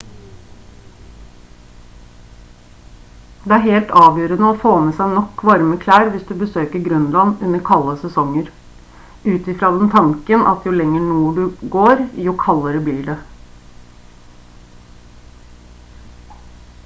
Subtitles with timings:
[3.49, 7.43] det er helt avgjørende å få med seg nok varme klær hvis du besøker grønland
[7.49, 8.49] under kalde sesonger
[9.33, 13.17] ut i fra den tanken at jo lenger nord du går jo kaldere blir det